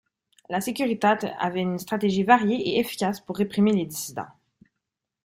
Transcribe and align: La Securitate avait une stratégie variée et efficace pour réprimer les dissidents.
La 0.49 0.61
Securitate 0.61 1.25
avait 1.37 1.61
une 1.61 1.77
stratégie 1.77 2.23
variée 2.23 2.69
et 2.75 2.79
efficace 2.79 3.19
pour 3.19 3.37
réprimer 3.37 3.71
les 3.71 3.85
dissidents. 3.85 4.29